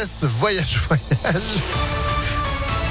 [0.00, 1.42] Voyage, voyage.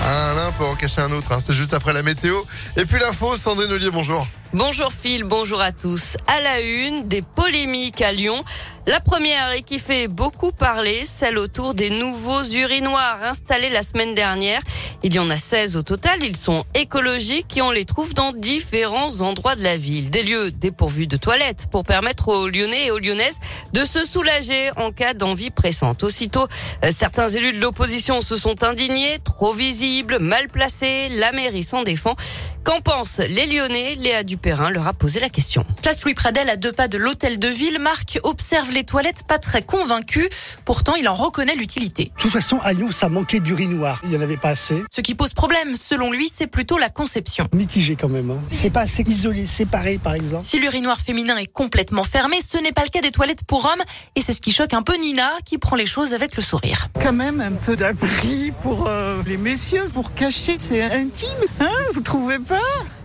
[0.05, 1.37] Un peut en cacher un autre, hein.
[1.39, 2.35] c'est juste après la météo.
[2.75, 4.27] Et puis l'info, Sandrine Ollier, bonjour.
[4.51, 6.17] Bonjour Phil, bonjour à tous.
[6.27, 8.43] À la une, des polémiques à Lyon.
[8.87, 14.15] La première et qui fait beaucoup parler, celle autour des nouveaux urinoirs installés la semaine
[14.15, 14.61] dernière.
[15.03, 16.23] Il y en a 16 au total.
[16.23, 20.09] Ils sont écologiques et on les trouve dans différents endroits de la ville.
[20.09, 23.39] Des lieux dépourvus de toilettes pour permettre aux Lyonnais et aux Lyonnaises
[23.73, 26.05] de se soulager en cas d'envie pressante.
[26.05, 26.47] Aussitôt,
[26.85, 31.09] euh, certains élus de l'opposition se sont indignés, trop visibles, mal placés.
[31.09, 32.15] La mairie s'en défend.
[32.63, 33.95] Qu'en pensent les Lyonnais?
[33.95, 35.65] Léa Dupérin leur a posé la question.
[35.87, 39.39] Place Louis Pradel, à deux pas de l'hôtel de ville, Marc observe les toilettes pas
[39.39, 40.27] très convaincu.
[40.65, 42.11] Pourtant, il en reconnaît l'utilité.
[42.13, 44.01] De toute façon, à Lyon, ça manquait d'urinoir.
[44.03, 44.83] Il n'y en avait pas assez.
[44.91, 47.47] Ce qui pose problème, selon lui, c'est plutôt la conception.
[47.53, 48.29] Mitigé quand même.
[48.31, 48.43] Hein.
[48.51, 50.43] C'est pas assez isolé, séparé, par exemple.
[50.43, 53.83] Si l'urinoir féminin est complètement fermé, ce n'est pas le cas des toilettes pour hommes.
[54.17, 56.89] Et c'est ce qui choque un peu Nina, qui prend les choses avec le sourire.
[57.01, 60.57] Quand même un peu d'abri pour euh, les messieurs, pour cacher.
[60.57, 61.29] C'est intime,
[61.61, 62.57] hein Vous trouvez pas?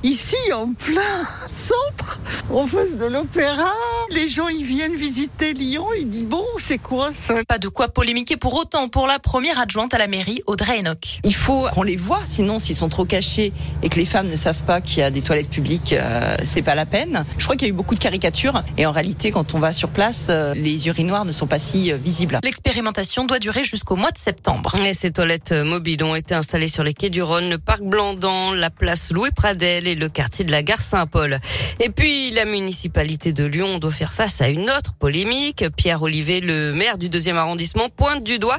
[0.05, 1.00] Ici, en plein
[1.48, 2.19] centre,
[2.50, 3.72] en face de l'opéra,
[4.11, 7.45] les gens ils viennent visiter Lyon, ils disent bon, c'est quoi ça?
[7.47, 11.20] Pas de quoi polémiquer pour autant pour la première adjointe à la mairie, Audrey Enoch.
[11.23, 13.53] Il faut qu'on les voit, sinon s'ils sont trop cachés
[13.84, 16.62] et que les femmes ne savent pas qu'il y a des toilettes publiques, euh, c'est
[16.62, 17.25] pas la peine.
[17.39, 19.73] Je crois qu'il y a eu beaucoup de caricatures et en réalité, quand on va
[19.73, 22.41] sur place, euh, les urinoirs ne sont pas si euh, visibles.
[22.42, 24.75] L'expérimentation doit durer jusqu'au mois de septembre.
[24.84, 28.55] Et ces toilettes mobiles ont été installées sur les quais du Rhône, le parc Blandan,
[28.55, 31.39] la place Louis Pradel le quartier de la gare Saint-Paul.
[31.81, 35.65] Et puis, la municipalité de Lyon doit faire face à une autre polémique.
[35.77, 38.59] Pierre Olivier, le maire du deuxième arrondissement, pointe du doigt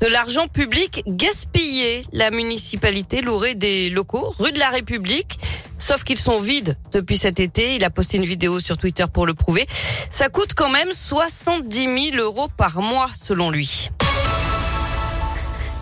[0.00, 2.04] de l'argent public gaspillé.
[2.12, 5.38] La municipalité louerait des locaux rue de la République.
[5.78, 7.74] Sauf qu'ils sont vides depuis cet été.
[7.74, 9.66] Il a posté une vidéo sur Twitter pour le prouver.
[10.10, 13.90] Ça coûte quand même 70 000 euros par mois, selon lui.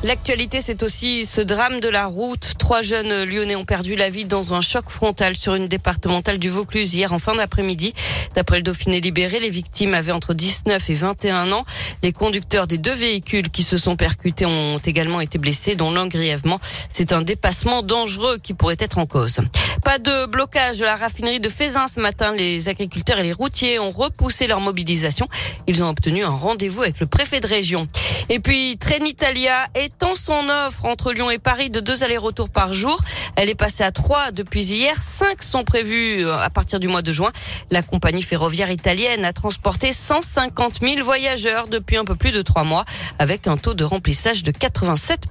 [0.05, 2.55] L'actualité, c'est aussi ce drame de la route.
[2.59, 6.49] Trois jeunes lyonnais ont perdu la vie dans un choc frontal sur une départementale du
[6.51, 7.95] Vaucluse hier en fin d'après-midi.
[8.35, 11.65] D'après le Dauphiné libéré, les victimes avaient entre 19 et 21 ans.
[12.03, 16.09] Les conducteurs des deux véhicules qui se sont percutés ont également été blessés, dont l'un
[16.09, 16.59] grièvement.
[16.91, 19.39] C'est un dépassement dangereux qui pourrait être en cause.
[19.85, 22.35] Pas de blocage de la raffinerie de Fézin ce matin.
[22.35, 25.29] Les agriculteurs et les routiers ont repoussé leur mobilisation.
[25.69, 27.87] Ils ont obtenu un rendez-vous avec le préfet de région.
[28.29, 32.99] Et puis, Trenitalia étend son offre entre Lyon et Paris de deux allers-retours par jour.
[33.37, 35.01] Elle est passée à trois depuis hier.
[35.01, 37.31] Cinq sont prévus euh, à partir du mois de juin.
[37.71, 42.65] La compagnie ferroviaire italienne a transporté 150 000 voyageurs depuis un peu plus de trois
[42.65, 42.85] mois
[43.19, 45.27] avec un taux de remplissage de 87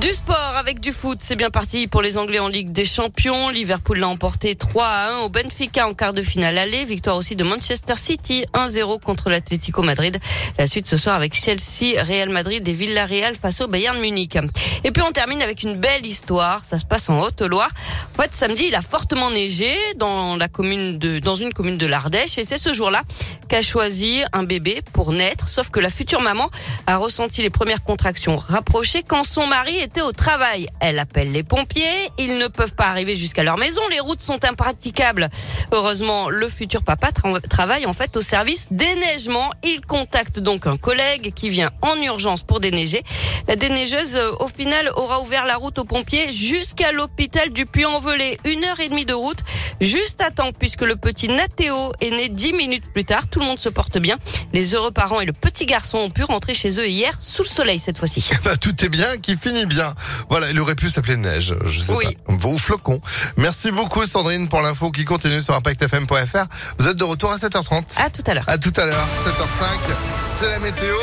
[0.00, 3.50] du sport avec du foot, c'est bien parti pour les Anglais en Ligue des Champions.
[3.50, 6.86] Liverpool l'a emporté 3 à 1 au Benfica en quart de finale aller.
[6.86, 10.18] Victoire aussi de Manchester City 1-0 contre l'Atlético Madrid.
[10.58, 14.38] La suite ce soir avec Chelsea, Real Madrid et Villarreal face au Bayern Munich.
[14.84, 16.64] Et puis on termine avec une belle histoire.
[16.64, 17.70] Ça se passe en Haute-Loire.
[18.16, 21.86] En fait, samedi, il a fortement neigé dans la commune de, dans une commune de
[21.86, 23.02] l'Ardèche et c'est ce jour-là
[23.50, 25.48] qu'a choisi un bébé pour naître.
[25.48, 26.48] Sauf que la future maman
[26.86, 30.68] a ressenti les premières contractions rapprochées quand son mari était au travail.
[30.78, 31.82] Elle appelle les pompiers.
[32.16, 33.82] Ils ne peuvent pas arriver jusqu'à leur maison.
[33.90, 35.28] Les routes sont impraticables.
[35.72, 37.08] Heureusement, le futur papa
[37.50, 39.50] travaille en fait au service déneigement.
[39.64, 43.02] Il contacte donc un collègue qui vient en urgence pour déneiger.
[43.48, 48.38] La déneigeuse, euh, au final, aura ouvert la route aux pompiers jusqu'à l'hôpital du Puy-en-Velay.
[48.44, 49.40] Une heure et demie de route,
[49.80, 53.26] juste à temps, puisque le petit Nathéo est né dix minutes plus tard.
[53.40, 54.18] Tout le monde se porte bien.
[54.52, 57.48] Les heureux parents et le petit garçon ont pu rentrer chez eux hier sous le
[57.48, 58.22] soleil cette fois-ci.
[58.44, 59.94] Bah, tout est bien qui finit bien.
[60.28, 62.18] Voilà, il aurait pu s'appeler Neige, je sais oui.
[62.26, 62.34] pas.
[62.46, 63.00] Ou Flocon.
[63.38, 66.44] Merci beaucoup Sandrine pour l'info qui continue sur impactfm.fr.
[66.78, 67.82] Vous êtes de retour à 7h30.
[67.96, 68.44] À tout à l'heure.
[68.46, 69.64] À tout à l'heure, 7h05.
[70.38, 71.00] C'est la météo.